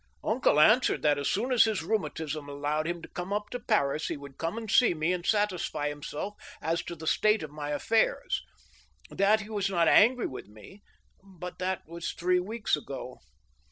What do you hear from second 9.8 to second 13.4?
angry with me.... But that was three weeks ago.